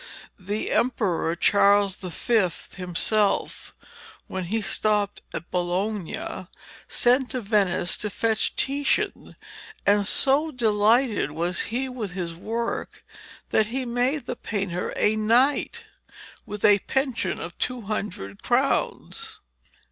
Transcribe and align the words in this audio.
The 0.39 0.71
Emperor 0.71 1.35
Charles 1.35 1.97
V. 1.97 2.49
himself 2.75 3.75
when 4.25 4.45
he 4.45 4.59
stopped 4.59 5.21
at 5.31 5.51
Bologna 5.51 6.47
sent 6.87 7.29
to 7.29 7.41
Venice 7.41 7.95
to 7.97 8.09
fetch 8.09 8.55
Titian, 8.55 9.35
and 9.85 10.07
so 10.07 10.49
delighted 10.49 11.29
was 11.29 11.65
he 11.69 11.87
with 11.87 12.13
his 12.13 12.33
work 12.33 13.05
that 13.51 13.67
he 13.67 13.85
made 13.85 14.25
the 14.25 14.35
painter 14.35 14.91
a 14.97 15.15
knight 15.15 15.83
with 16.47 16.65
a 16.65 16.79
pension 16.79 17.39
of 17.39 17.55
two 17.59 17.81
hundred 17.81 18.41
crowns. 18.41 19.37